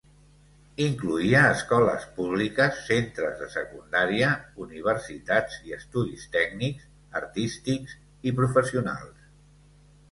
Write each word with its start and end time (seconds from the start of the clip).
Incloïa 0.83 1.41
escoles 1.57 2.07
públiques, 2.15 2.79
centres 2.87 3.37
de 3.43 3.51
secundària, 3.57 4.33
universitats 4.67 5.61
i 5.69 5.77
estudis 5.79 6.25
tècnics, 6.39 6.91
artístics 7.23 7.97
i 8.31 8.37
professionals. 8.43 9.27